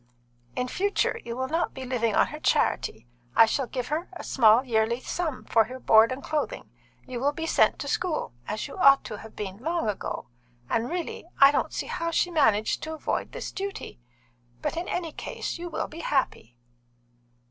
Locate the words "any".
14.87-15.11